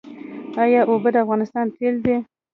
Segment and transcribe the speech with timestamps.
[0.63, 2.17] آیا اوبه د افغانستان تیل دي؟